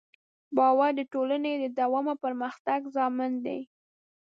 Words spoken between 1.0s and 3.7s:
ټولنې د دوام او پرمختګ ضامن دی.